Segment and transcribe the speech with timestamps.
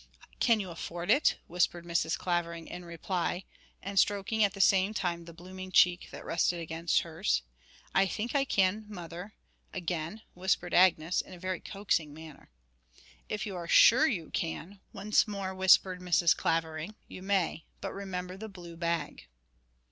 [0.39, 2.17] 'Can you afford it?' whispered Mrs.
[2.17, 3.43] Clavering in reply,
[3.83, 7.43] and stroking at the same time the blooming cheek that rested against hers.
[7.93, 9.35] 'I think I can, mother,'
[9.71, 12.49] again whispered Agnes, in a very coaxing manner.
[13.29, 16.35] 'If you are sure you can,' once more whispered Mrs.
[16.35, 19.27] Clavering, 'you may; but remember the blue bag.'